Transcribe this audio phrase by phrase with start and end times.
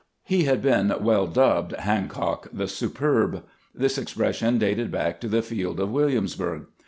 [0.23, 3.43] He had been well dubbed" Hancock the Superb."
[3.75, 6.63] This expression dated back to the field of Williamsburg.